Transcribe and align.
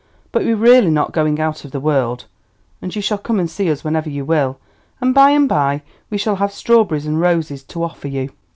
But 0.31 0.41
we're 0.41 0.55
really 0.55 0.89
not 0.89 1.11
going 1.11 1.39
out 1.39 1.63
of 1.63 1.69
the 1.69 1.79
world, 1.79 2.25
and 2.81 2.95
you 2.95 3.03
shall 3.03 3.19
come 3.19 3.39
and 3.39 3.47
see 3.47 3.69
us 3.69 3.83
whenever 3.83 4.09
you 4.09 4.25
will, 4.25 4.57
and 4.99 5.13
bye 5.13 5.29
and 5.29 5.47
bye 5.47 5.83
we 6.09 6.17
shall 6.17 6.37
have 6.37 6.51
strawberries 6.51 7.05
and 7.05 7.21
roses 7.21 7.61
to 7.65 7.83
offer 7.83 8.07
you." 8.07 8.31